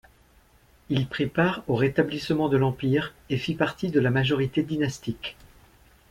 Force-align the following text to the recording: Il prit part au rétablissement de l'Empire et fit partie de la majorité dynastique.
Il 0.89 1.07
prit 1.07 1.27
part 1.27 1.61
au 1.67 1.75
rétablissement 1.75 2.49
de 2.49 2.57
l'Empire 2.57 3.13
et 3.29 3.37
fit 3.37 3.53
partie 3.53 3.91
de 3.91 3.99
la 3.99 4.09
majorité 4.09 4.63
dynastique. 4.63 5.37